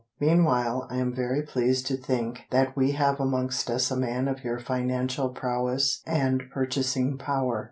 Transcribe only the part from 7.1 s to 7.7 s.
power.